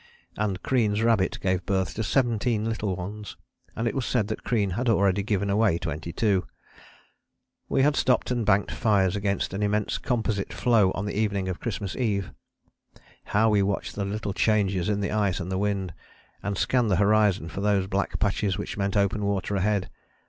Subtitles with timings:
[0.35, 3.37] And Crean's rabbit gave birth to seventeen little ones,
[3.75, 6.47] and it was said that Crean had already given away twenty two.
[7.69, 11.59] We had stopped and banked fires against an immense composite floe on the evening of
[11.59, 12.31] Christmas Eve.
[13.25, 15.93] How we watched the little changes in the ice and the wind,
[16.41, 19.87] and scanned the horizon for those black patches which meant open water ahead.